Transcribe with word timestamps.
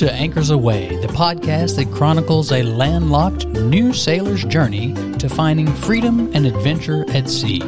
to 0.00 0.10
Anchors 0.10 0.48
Away, 0.48 0.96
the 1.02 1.08
podcast 1.08 1.76
that 1.76 1.92
chronicles 1.92 2.52
a 2.52 2.62
landlocked 2.62 3.46
new 3.48 3.92
sailor's 3.92 4.42
journey 4.46 4.94
to 5.18 5.28
finding 5.28 5.66
freedom 5.66 6.30
and 6.32 6.46
adventure 6.46 7.04
at 7.10 7.28
sea. 7.28 7.60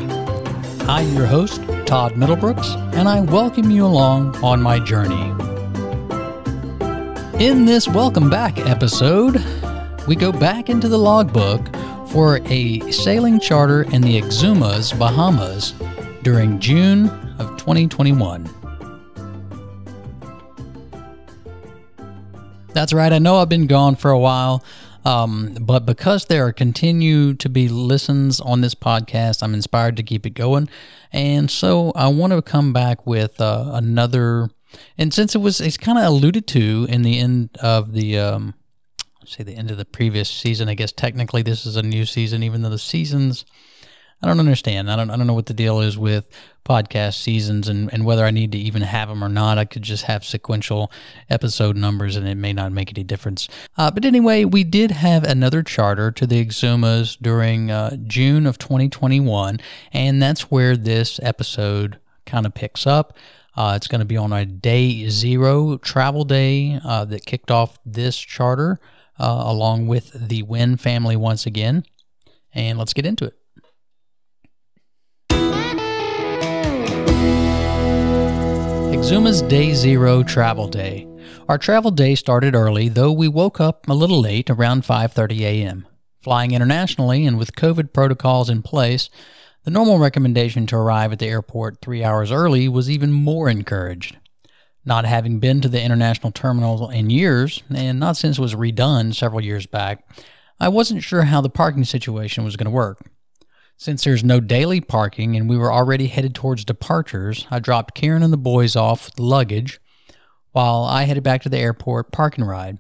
I'm 0.88 1.14
your 1.14 1.26
host, 1.26 1.60
Todd 1.84 2.12
Middlebrooks, 2.12 2.74
and 2.94 3.06
I 3.06 3.20
welcome 3.20 3.70
you 3.70 3.84
along 3.84 4.34
on 4.42 4.62
my 4.62 4.78
journey. 4.78 5.28
In 7.38 7.66
this 7.66 7.86
Welcome 7.86 8.30
Back 8.30 8.58
episode, 8.60 9.44
we 10.08 10.16
go 10.16 10.32
back 10.32 10.70
into 10.70 10.88
the 10.88 10.98
logbook 10.98 11.60
for 12.08 12.40
a 12.46 12.80
sailing 12.90 13.40
charter 13.40 13.82
in 13.82 14.00
the 14.00 14.18
Exumas, 14.18 14.98
Bahamas 14.98 15.74
during 16.22 16.58
June 16.60 17.10
of 17.38 17.58
2021. 17.58 18.61
That's 22.74 22.94
right. 22.94 23.12
I 23.12 23.18
know 23.18 23.36
I've 23.36 23.50
been 23.50 23.66
gone 23.66 23.96
for 23.96 24.10
a 24.10 24.18
while, 24.18 24.64
um, 25.04 25.58
but 25.60 25.84
because 25.84 26.24
there 26.26 26.50
continue 26.52 27.34
to 27.34 27.48
be 27.50 27.68
listens 27.68 28.40
on 28.40 28.62
this 28.62 28.74
podcast, 28.74 29.42
I'm 29.42 29.52
inspired 29.52 29.96
to 29.98 30.02
keep 30.02 30.24
it 30.24 30.30
going. 30.30 30.70
And 31.12 31.50
so 31.50 31.92
I 31.94 32.08
want 32.08 32.32
to 32.32 32.40
come 32.40 32.72
back 32.72 33.06
with 33.06 33.40
uh, 33.42 33.72
another. 33.74 34.48
And 34.96 35.12
since 35.12 35.34
it 35.34 35.38
was, 35.38 35.60
it's 35.60 35.76
kind 35.76 35.98
of 35.98 36.04
alluded 36.04 36.46
to 36.48 36.86
in 36.88 37.02
the 37.02 37.18
end 37.18 37.50
of 37.62 37.92
the, 37.92 38.18
um, 38.18 38.54
say 39.26 39.44
the 39.44 39.54
end 39.54 39.70
of 39.70 39.76
the 39.76 39.84
previous 39.84 40.30
season. 40.30 40.70
I 40.70 40.74
guess 40.74 40.92
technically 40.92 41.42
this 41.42 41.66
is 41.66 41.76
a 41.76 41.82
new 41.82 42.06
season, 42.06 42.42
even 42.42 42.62
though 42.62 42.70
the 42.70 42.78
seasons 42.78 43.44
I 44.22 44.28
don't 44.28 44.38
understand. 44.38 44.90
I 44.90 44.96
don't 44.96 45.10
I 45.10 45.16
don't 45.16 45.26
know 45.26 45.34
what 45.34 45.46
the 45.46 45.54
deal 45.54 45.80
is 45.80 45.98
with 45.98 46.28
podcast 46.64 47.20
seasons 47.20 47.68
and, 47.68 47.92
and 47.92 48.04
whether 48.04 48.24
I 48.24 48.30
need 48.30 48.52
to 48.52 48.58
even 48.58 48.82
have 48.82 49.08
them 49.08 49.24
or 49.24 49.28
not. 49.28 49.58
I 49.58 49.64
could 49.64 49.82
just 49.82 50.04
have 50.04 50.24
sequential 50.24 50.92
episode 51.28 51.76
numbers 51.76 52.14
and 52.14 52.28
it 52.28 52.36
may 52.36 52.52
not 52.52 52.70
make 52.70 52.90
any 52.90 53.02
difference. 53.02 53.48
Uh, 53.76 53.90
but 53.90 54.04
anyway, 54.04 54.44
we 54.44 54.62
did 54.62 54.92
have 54.92 55.24
another 55.24 55.62
charter 55.62 56.12
to 56.12 56.26
the 56.26 56.44
Exumas 56.44 57.16
during 57.20 57.70
uh, 57.70 57.96
June 58.06 58.46
of 58.46 58.58
2021, 58.58 59.58
and 59.92 60.22
that's 60.22 60.50
where 60.50 60.76
this 60.76 61.18
episode 61.22 61.98
kind 62.24 62.46
of 62.46 62.54
picks 62.54 62.86
up. 62.86 63.16
Uh, 63.56 63.74
it's 63.76 63.88
going 63.88 63.98
to 63.98 64.06
be 64.06 64.16
on 64.16 64.32
a 64.32 64.46
day 64.46 65.08
zero 65.08 65.76
travel 65.78 66.24
day 66.24 66.80
uh, 66.84 67.04
that 67.04 67.26
kicked 67.26 67.50
off 67.50 67.78
this 67.84 68.16
charter 68.16 68.78
uh, 69.18 69.42
along 69.46 69.88
with 69.88 70.12
the 70.28 70.42
Wynn 70.42 70.76
family 70.76 71.16
once 71.16 71.44
again. 71.44 71.84
And 72.54 72.78
let's 72.78 72.92
get 72.92 73.04
into 73.04 73.24
it. 73.24 73.41
Exuma's 79.12 79.42
Day 79.42 79.74
Zero 79.74 80.22
Travel 80.22 80.68
Day. 80.68 81.06
Our 81.46 81.58
travel 81.58 81.90
day 81.90 82.14
started 82.14 82.54
early, 82.54 82.88
though 82.88 83.12
we 83.12 83.28
woke 83.28 83.60
up 83.60 83.86
a 83.86 83.92
little 83.92 84.22
late 84.22 84.48
around 84.48 84.84
5:30 84.84 85.40
a.m. 85.40 85.86
Flying 86.22 86.52
internationally 86.52 87.26
and 87.26 87.36
with 87.36 87.54
COVID 87.54 87.92
protocols 87.92 88.48
in 88.48 88.62
place, 88.62 89.10
the 89.64 89.70
normal 89.70 89.98
recommendation 89.98 90.66
to 90.66 90.76
arrive 90.76 91.12
at 91.12 91.18
the 91.18 91.28
airport 91.28 91.82
3 91.82 92.02
hours 92.02 92.32
early 92.32 92.68
was 92.70 92.88
even 92.88 93.12
more 93.12 93.50
encouraged. 93.50 94.16
Not 94.82 95.04
having 95.04 95.40
been 95.40 95.60
to 95.60 95.68
the 95.68 95.82
international 95.82 96.32
terminal 96.32 96.88
in 96.88 97.10
years, 97.10 97.62
and 97.68 98.00
not 98.00 98.16
since 98.16 98.38
it 98.38 98.40
was 98.40 98.54
redone 98.54 99.14
several 99.14 99.44
years 99.44 99.66
back, 99.66 100.08
I 100.58 100.70
wasn't 100.70 101.02
sure 101.02 101.24
how 101.24 101.42
the 101.42 101.50
parking 101.50 101.84
situation 101.84 102.44
was 102.44 102.56
going 102.56 102.64
to 102.64 102.70
work. 102.70 103.11
Since 103.82 104.04
there's 104.04 104.22
no 104.22 104.38
daily 104.38 104.80
parking 104.80 105.34
and 105.34 105.48
we 105.48 105.58
were 105.58 105.72
already 105.72 106.06
headed 106.06 106.36
towards 106.36 106.64
departures, 106.64 107.48
I 107.50 107.58
dropped 107.58 107.96
Karen 107.96 108.22
and 108.22 108.32
the 108.32 108.36
boys 108.36 108.76
off 108.76 109.06
with 109.06 109.16
the 109.16 109.24
luggage 109.24 109.80
while 110.52 110.84
I 110.84 111.02
headed 111.02 111.24
back 111.24 111.42
to 111.42 111.48
the 111.48 111.58
airport 111.58 112.12
park 112.12 112.38
and 112.38 112.46
ride. 112.46 112.78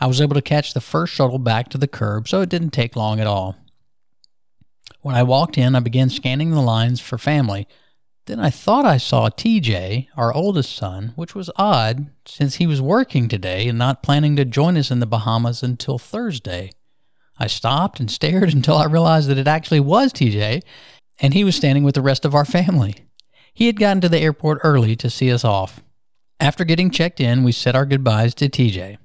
I 0.00 0.06
was 0.06 0.18
able 0.18 0.32
to 0.32 0.40
catch 0.40 0.72
the 0.72 0.80
first 0.80 1.12
shuttle 1.12 1.38
back 1.38 1.68
to 1.68 1.76
the 1.76 1.86
curb, 1.86 2.26
so 2.26 2.40
it 2.40 2.48
didn't 2.48 2.70
take 2.70 2.96
long 2.96 3.20
at 3.20 3.26
all. 3.26 3.54
When 5.02 5.14
I 5.14 5.24
walked 5.24 5.58
in, 5.58 5.76
I 5.76 5.80
began 5.80 6.08
scanning 6.08 6.52
the 6.52 6.62
lines 6.62 7.00
for 7.02 7.18
family. 7.18 7.68
Then 8.24 8.40
I 8.40 8.48
thought 8.48 8.86
I 8.86 8.96
saw 8.96 9.28
TJ, 9.28 10.08
our 10.16 10.32
oldest 10.32 10.74
son, 10.74 11.12
which 11.16 11.34
was 11.34 11.50
odd 11.56 12.06
since 12.24 12.54
he 12.54 12.66
was 12.66 12.80
working 12.80 13.28
today 13.28 13.68
and 13.68 13.76
not 13.76 14.02
planning 14.02 14.36
to 14.36 14.46
join 14.46 14.78
us 14.78 14.90
in 14.90 15.00
the 15.00 15.06
Bahamas 15.06 15.62
until 15.62 15.98
Thursday. 15.98 16.70
I 17.40 17.46
stopped 17.46 17.98
and 17.98 18.10
stared 18.10 18.54
until 18.54 18.76
I 18.76 18.84
realized 18.84 19.28
that 19.28 19.38
it 19.38 19.48
actually 19.48 19.80
was 19.80 20.12
TJ, 20.12 20.62
and 21.20 21.34
he 21.34 21.42
was 21.42 21.56
standing 21.56 21.82
with 21.82 21.94
the 21.94 22.02
rest 22.02 22.24
of 22.24 22.34
our 22.34 22.44
family. 22.44 22.94
He 23.52 23.66
had 23.66 23.80
gotten 23.80 24.00
to 24.02 24.08
the 24.08 24.20
airport 24.20 24.60
early 24.62 24.94
to 24.96 25.10
see 25.10 25.32
us 25.32 25.44
off. 25.44 25.82
After 26.38 26.64
getting 26.64 26.90
checked 26.90 27.20
in, 27.20 27.42
we 27.42 27.52
said 27.52 27.74
our 27.74 27.84
goodbyes 27.84 28.34
to 28.36 28.48
TJ. 28.48 28.98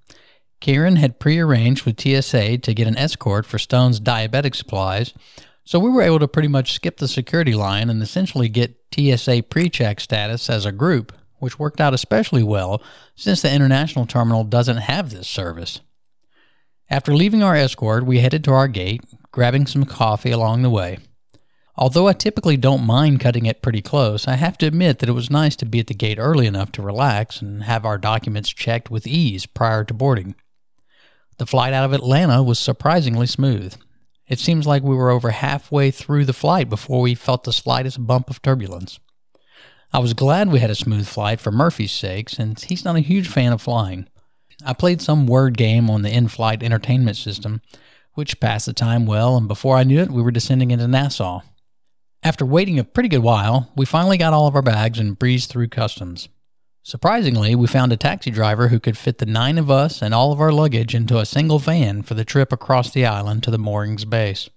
Kieran 0.62 0.96
had 0.96 1.20
prearranged 1.20 1.86
with 1.86 2.00
TSA 2.00 2.60
to 2.60 2.74
get 2.74 2.88
an 2.88 2.98
escort 2.98 3.46
for 3.46 3.60
Stone's 3.60 4.00
diabetic 4.00 4.56
supplies, 4.56 5.14
so 5.66 5.80
we 5.80 5.90
were 5.90 6.04
able 6.04 6.20
to 6.20 6.28
pretty 6.28 6.48
much 6.48 6.74
skip 6.74 6.98
the 6.98 7.08
security 7.08 7.56
line 7.56 7.90
and 7.90 8.02
essentially 8.02 8.50
get 8.50 8.78
TSA 8.94 9.44
pre 9.50 9.70
check 9.70 10.00
status 10.00 10.50
as 10.50 10.66
a 10.66 10.72
group, 10.72 11.12
which 11.40 11.60
worked 11.60 11.82
out 11.82 11.94
especially 11.94 12.44
well 12.44 12.82
since 13.16 13.42
the 13.42 13.54
international 13.54 14.06
terminal 14.06 14.44
doesn't 14.44 14.78
have 14.78 15.10
this 15.10 15.28
service. 15.28 15.82
After 16.90 17.16
leaving 17.16 17.42
our 17.42 17.56
escort, 17.56 18.06
we 18.06 18.20
headed 18.20 18.44
to 18.44 18.52
our 18.52 18.68
gate, 18.68 19.02
grabbing 19.32 19.66
some 19.66 19.86
coffee 19.86 20.32
along 20.32 20.62
the 20.62 20.70
way. 20.70 21.00
Although 21.78 22.08
I 22.08 22.14
typically 22.14 22.56
don't 22.56 22.86
mind 22.86 23.20
cutting 23.20 23.46
it 23.46 23.62
pretty 23.62 23.82
close, 23.82 24.28
I 24.28 24.36
have 24.36 24.58
to 24.60 24.68
admit 24.68 25.00
that 25.00 25.10
it 25.10 25.14
was 25.14 25.30
nice 25.30 25.56
to 25.58 25.66
be 25.66 25.80
at 25.80 25.88
the 25.88 25.94
gate 25.94 26.20
early 26.20 26.48
enough 26.48 26.72
to 26.74 26.82
relax 26.82 27.42
and 27.42 27.64
have 27.64 27.86
our 27.86 27.98
documents 27.98 28.50
checked 28.50 28.90
with 28.90 29.08
ease 29.08 29.46
prior 29.46 29.84
to 29.84 29.94
boarding. 29.94 30.36
The 31.38 31.46
flight 31.46 31.74
out 31.74 31.84
of 31.84 31.92
Atlanta 31.92 32.42
was 32.42 32.60
surprisingly 32.60 33.28
smooth. 33.28 33.76
It 34.28 34.40
seems 34.40 34.66
like 34.66 34.84
we 34.84 34.96
were 34.96 35.10
over 35.10 35.32
halfway 35.32 35.92
through 35.92 36.26
the 36.26 36.34
flight 36.34 36.70
before 36.70 37.02
we 37.02 37.14
felt 37.14 37.44
the 37.44 37.52
slightest 37.52 38.06
bump 38.08 38.30
of 38.30 38.42
turbulence. 38.42 39.00
I 39.92 40.00
was 40.00 40.14
glad 40.14 40.52
we 40.52 40.60
had 40.60 40.70
a 40.70 40.76
smooth 40.76 41.08
flight 41.08 41.42
for 41.42 41.52
Murphy's 41.52 41.92
sake, 41.92 42.30
since 42.30 42.64
he's 42.64 42.86
not 42.86 42.96
a 42.96 43.02
huge 43.02 43.28
fan 43.28 43.52
of 43.52 43.62
flying. 43.62 44.08
I 44.64 44.74
played 44.74 45.02
some 45.02 45.28
word 45.28 45.58
game 45.58 45.90
on 45.90 46.02
the 46.02 46.10
in 46.10 46.28
flight 46.28 46.64
entertainment 46.64 47.18
system, 47.18 47.62
which 48.14 48.40
passed 48.40 48.66
the 48.66 48.74
time 48.74 49.06
well, 49.06 49.36
and 49.36 49.48
before 49.48 49.76
I 49.78 49.84
knew 49.84 50.00
it, 50.00 50.12
we 50.12 50.22
were 50.22 50.32
descending 50.32 50.72
into 50.72 50.88
Nassau. 50.88 51.42
After 52.24 52.46
waiting 52.46 52.80
a 52.80 52.84
pretty 52.84 53.10
good 53.10 53.20
while, 53.20 53.72
we 53.76 53.86
finally 53.86 54.18
got 54.18 54.34
all 54.34 54.48
of 54.48 54.56
our 54.56 54.62
bags 54.62 54.98
and 54.98 55.20
breezed 55.20 55.50
through 55.50 55.68
customs. 55.68 56.30
Surprisingly, 56.82 57.56
we 57.56 57.68
found 57.68 57.92
a 57.92 57.98
taxi 57.98 58.30
driver 58.30 58.68
who 58.68 58.80
could 58.80 58.98
fit 58.98 59.18
the 59.18 59.26
nine 59.26 59.58
of 59.58 59.72
us 59.72 60.02
and 60.02 60.14
all 60.14 60.32
of 60.32 60.40
our 60.40 60.52
luggage 60.52 60.96
into 60.96 61.18
a 61.18 61.26
single 61.26 61.60
van 61.60 62.04
for 62.04 62.14
the 62.14 62.24
trip 62.24 62.54
across 62.54 62.92
the 62.92 63.06
island 63.06 63.44
to 63.44 63.52
the 63.52 63.58
moorings 63.58 64.06
base. 64.06 64.50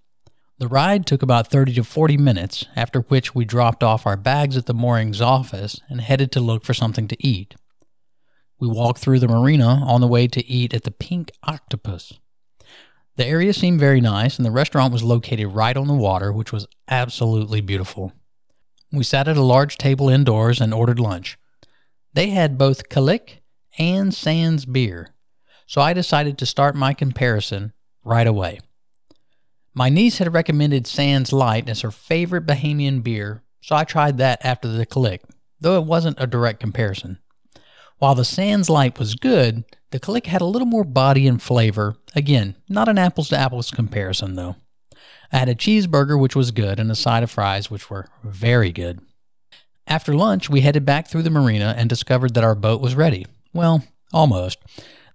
The 0.59 0.69
ride 0.69 1.07
took 1.07 1.23
about 1.23 1.51
30 1.51 1.75
to 1.75 1.85
40 1.85 2.17
minutes, 2.17 2.67
after 2.77 3.01
which 3.01 3.35
we 3.35 3.45
dropped 3.45 3.83
off 3.83 4.07
our 4.07 4.17
bags 4.17 4.57
at 4.57 4.67
the 4.67 4.75
moorings 4.75 5.21
office 5.21 5.81
and 5.89 6.01
headed 6.01 6.33
to 6.33 6.41
look 6.41 6.65
for 6.65 6.75
something 6.75 7.09
to 7.09 7.27
eat. 7.27 7.55
We 8.61 8.69
walked 8.69 8.99
through 8.99 9.21
the 9.21 9.29
marina 9.29 9.83
on 9.87 10.01
the 10.01 10.09
way 10.09 10.27
to 10.27 10.47
eat 10.47 10.75
at 10.75 10.83
the 10.83 10.91
Pink 10.91 11.31
Octopus. 11.45 12.15
The 13.17 13.27
area 13.27 13.53
seemed 13.53 13.81
very 13.81 14.01
nice, 14.01 14.37
and 14.37 14.47
the 14.47 14.51
restaurant 14.51 14.93
was 14.93 15.03
located 15.03 15.49
right 15.49 15.77
on 15.77 15.87
the 15.87 15.95
water, 15.95 16.33
which 16.33 16.53
was 16.53 16.67
absolutely 16.89 17.61
beautiful. 17.61 18.13
We 18.93 19.05
sat 19.05 19.29
at 19.29 19.37
a 19.37 19.43
large 19.43 19.77
table 19.77 20.09
indoors 20.09 20.61
and 20.61 20.73
ordered 20.73 21.01
lunch. 21.01 21.37
They 22.15 22.31
had 22.31 22.59
both 22.59 22.89
Kalik 22.89 23.41
and 23.79 24.15
Sands 24.15 24.65
beer, 24.65 25.15
so 25.67 25.81
I 25.81 25.93
decided 25.93 26.39
to 26.39 26.47
start 26.47 26.75
my 26.75 26.95
comparison 26.95 27.73
right 28.05 28.27
away. 28.27 28.61
My 29.75 29.89
niece 29.89 30.19
had 30.19 30.33
recommended 30.33 30.87
Sands 30.87 31.33
Light 31.33 31.69
as 31.69 31.83
her 31.83 31.91
favorite 31.91 32.47
Bahamian 32.47 33.03
beer, 33.03 33.45
so 33.61 33.77
I 33.77 33.85
tried 33.85 34.19
that 34.19 34.45
after 34.45 34.67
the 34.67 34.87
Kalik, 34.87 35.21
though 35.61 35.77
it 35.77 35.87
wasn't 35.87 36.21
a 36.21 36.27
direct 36.27 36.59
comparison. 36.59 37.19
While 37.99 38.15
the 38.15 38.25
Sands 38.25 38.71
Light 38.71 38.99
was 38.99 39.17
good, 39.17 39.65
the 39.91 39.99
Kalik 39.99 40.27
had 40.27 40.41
a 40.41 40.47
little 40.47 40.67
more 40.67 40.85
body 40.85 41.27
and 41.27 41.43
flavor. 41.43 41.97
Again, 42.15 42.55
not 42.69 42.89
an 42.89 42.99
apples 42.99 43.29
to 43.31 43.39
apples 43.39 43.71
comparison 43.71 44.35
though. 44.35 44.57
I 45.33 45.39
had 45.39 45.49
a 45.49 45.55
cheeseburger, 45.55 46.19
which 46.19 46.37
was 46.37 46.53
good, 46.53 46.79
and 46.79 46.91
a 46.91 46.95
side 46.95 47.23
of 47.23 47.31
fries, 47.31 47.71
which 47.71 47.91
were 47.91 48.09
very 48.25 48.73
good. 48.73 49.01
After 49.87 50.15
lunch, 50.15 50.49
we 50.49 50.61
headed 50.61 50.85
back 50.85 51.09
through 51.09 51.23
the 51.23 51.31
marina 51.31 51.75
and 51.77 51.89
discovered 51.89 52.35
that 52.35 52.45
our 52.45 52.55
boat 52.55 52.81
was 52.81 52.95
ready. 52.95 53.27
Well, 53.53 53.83
almost. 54.13 54.59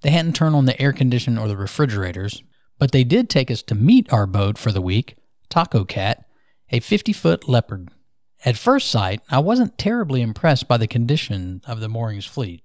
They 0.02 0.12
hadn't 0.12 0.36
turned 0.36 0.56
on 0.56 0.66
the 0.66 0.80
air 0.82 0.92
conditioner 0.92 1.42
or 1.42 1.48
the 1.48 1.58
refrigerators, 1.58 2.44
but 2.80 2.92
they 2.92 3.04
did 3.04 3.30
take 3.30 3.50
us 3.50 3.62
to 3.64 3.76
meet 3.76 4.12
our 4.12 4.28
boat 4.28 4.58
for 4.58 4.72
the 4.72 4.82
week, 4.82 5.16
Taco 5.50 5.86
Cat, 5.86 6.26
a 6.70 6.80
50 6.80 7.14
foot 7.14 7.48
leopard. 7.48 7.90
At 8.46 8.58
first 8.58 8.90
sight, 8.90 9.22
I 9.30 9.40
wasn't 9.40 9.78
terribly 9.78 10.22
impressed 10.22 10.68
by 10.68 10.78
the 10.78 10.88
condition 10.88 11.62
of 11.66 11.80
the 11.80 11.88
moorings 11.88 12.26
fleet. 12.26 12.62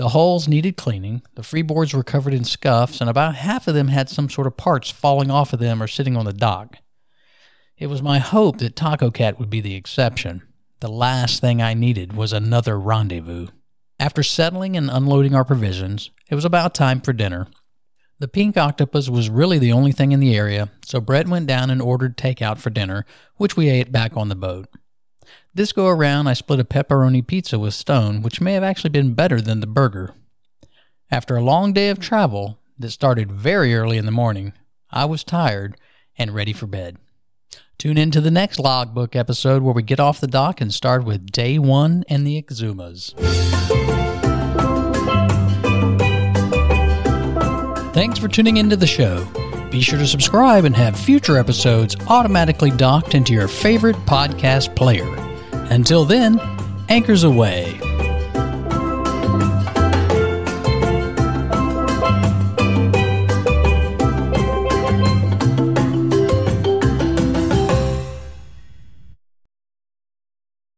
The 0.00 0.08
hulls 0.08 0.48
needed 0.48 0.78
cleaning, 0.78 1.20
the 1.34 1.42
freeboards 1.42 1.92
were 1.92 2.02
covered 2.02 2.32
in 2.32 2.44
scuffs, 2.44 3.02
and 3.02 3.10
about 3.10 3.34
half 3.34 3.68
of 3.68 3.74
them 3.74 3.88
had 3.88 4.08
some 4.08 4.30
sort 4.30 4.46
of 4.46 4.56
parts 4.56 4.90
falling 4.90 5.30
off 5.30 5.52
of 5.52 5.58
them 5.60 5.82
or 5.82 5.86
sitting 5.86 6.16
on 6.16 6.24
the 6.24 6.32
dock. 6.32 6.78
It 7.76 7.88
was 7.88 8.00
my 8.00 8.18
hope 8.18 8.60
that 8.60 8.76
Taco 8.76 9.10
Cat 9.10 9.38
would 9.38 9.50
be 9.50 9.60
the 9.60 9.74
exception. 9.74 10.40
The 10.80 10.88
last 10.88 11.42
thing 11.42 11.60
I 11.60 11.74
needed 11.74 12.14
was 12.14 12.32
another 12.32 12.80
rendezvous. 12.80 13.48
After 13.98 14.22
settling 14.22 14.74
and 14.74 14.88
unloading 14.90 15.34
our 15.34 15.44
provisions, 15.44 16.10
it 16.30 16.34
was 16.34 16.46
about 16.46 16.74
time 16.74 17.02
for 17.02 17.12
dinner. 17.12 17.48
The 18.20 18.28
pink 18.28 18.56
octopus 18.56 19.10
was 19.10 19.28
really 19.28 19.58
the 19.58 19.72
only 19.72 19.92
thing 19.92 20.12
in 20.12 20.20
the 20.20 20.34
area, 20.34 20.70
so 20.82 21.02
Brett 21.02 21.28
went 21.28 21.46
down 21.46 21.68
and 21.68 21.82
ordered 21.82 22.16
takeout 22.16 22.56
for 22.56 22.70
dinner, 22.70 23.04
which 23.36 23.54
we 23.54 23.68
ate 23.68 23.92
back 23.92 24.16
on 24.16 24.30
the 24.30 24.34
boat. 24.34 24.66
This 25.54 25.72
go 25.72 25.88
around, 25.88 26.28
I 26.28 26.32
split 26.34 26.60
a 26.60 26.64
pepperoni 26.64 27.26
pizza 27.26 27.58
with 27.58 27.74
Stone, 27.74 28.22
which 28.22 28.40
may 28.40 28.54
have 28.54 28.62
actually 28.62 28.90
been 28.90 29.14
better 29.14 29.40
than 29.40 29.60
the 29.60 29.66
burger. 29.66 30.14
After 31.10 31.36
a 31.36 31.42
long 31.42 31.72
day 31.72 31.88
of 31.88 31.98
travel 31.98 32.58
that 32.78 32.90
started 32.90 33.32
very 33.32 33.74
early 33.74 33.96
in 33.96 34.06
the 34.06 34.12
morning, 34.12 34.52
I 34.90 35.04
was 35.06 35.24
tired 35.24 35.76
and 36.16 36.34
ready 36.34 36.52
for 36.52 36.66
bed. 36.66 36.98
Tune 37.78 37.98
in 37.98 38.10
to 38.10 38.20
the 38.20 38.30
next 38.30 38.58
logbook 38.58 39.16
episode 39.16 39.62
where 39.62 39.74
we 39.74 39.82
get 39.82 39.98
off 39.98 40.20
the 40.20 40.26
dock 40.26 40.60
and 40.60 40.72
start 40.72 41.04
with 41.04 41.32
day 41.32 41.58
one 41.58 42.04
and 42.08 42.26
the 42.26 42.40
Exumas. 42.40 43.14
Thanks 47.92 48.18
for 48.18 48.28
tuning 48.28 48.56
into 48.56 48.76
the 48.76 48.86
show. 48.86 49.26
Be 49.70 49.80
sure 49.80 49.98
to 49.98 50.06
subscribe 50.06 50.64
and 50.64 50.74
have 50.76 50.98
future 50.98 51.38
episodes 51.38 51.96
automatically 52.08 52.70
docked 52.70 53.14
into 53.14 53.32
your 53.32 53.48
favorite 53.48 53.96
podcast 54.06 54.74
player. 54.74 55.14
Until 55.70 56.04
then, 56.04 56.40
anchors 56.88 57.22
away. 57.22 57.89